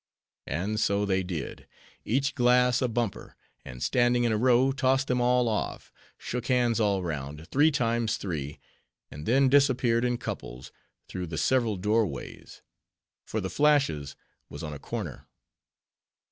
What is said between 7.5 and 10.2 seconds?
times three; and then disappeared in